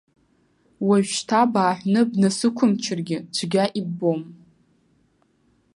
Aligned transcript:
Уажәшьҭа 0.87 1.41
бааҳәны, 1.51 2.01
бнасықәымчыргьы 2.11 3.17
цәгьа 3.35 3.65
иббом. 3.79 4.21